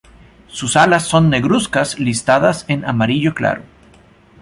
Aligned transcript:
Sus 0.47 0.77
alas 0.77 1.05
son 1.05 1.29
negruzcas 1.29 1.99
listadas 1.99 2.65
en 2.67 2.85
amarillo 2.85 3.35
claro. 3.35 3.61